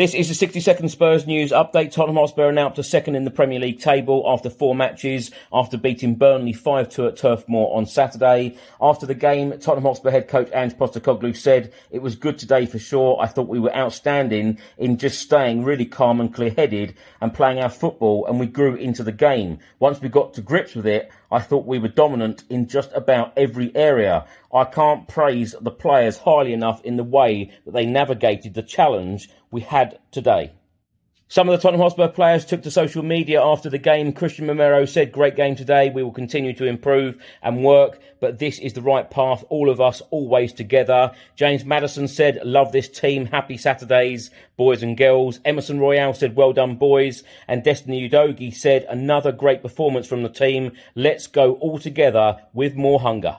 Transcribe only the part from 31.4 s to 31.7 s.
of the